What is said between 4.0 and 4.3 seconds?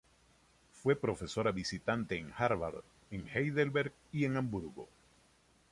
y